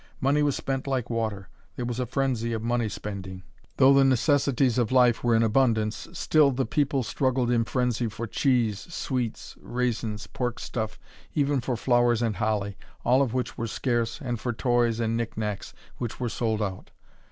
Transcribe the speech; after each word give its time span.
Money 0.19 0.41
was 0.41 0.55
spent 0.55 0.87
like 0.87 1.11
water, 1.11 1.47
there 1.75 1.85
was 1.85 1.99
a 1.99 2.07
frenzy 2.07 2.53
of 2.53 2.63
money 2.63 2.89
spending. 2.89 3.43
Though 3.77 3.93
the 3.93 4.03
necessities 4.03 4.79
of 4.79 4.91
life 4.91 5.23
were 5.23 5.35
in 5.35 5.43
abundance, 5.43 6.07
still 6.11 6.49
the 6.49 6.65
people 6.65 7.03
struggled 7.03 7.51
in 7.51 7.65
frenzy 7.65 8.07
for 8.07 8.25
cheese, 8.25 8.79
sweets, 8.91 9.55
raisins, 9.61 10.25
pork 10.25 10.57
stuff, 10.57 10.97
even 11.35 11.61
for 11.61 11.77
flowers 11.77 12.23
and 12.23 12.37
holly, 12.37 12.77
all 13.05 13.21
of 13.21 13.35
which 13.35 13.59
were 13.59 13.67
scarce, 13.67 14.19
and 14.19 14.39
for 14.39 14.53
toys 14.53 14.99
and 14.99 15.15
knick 15.15 15.37
knacks, 15.37 15.71
which 15.99 16.19
were 16.19 16.29
sold 16.29 16.63
out. 16.63 16.89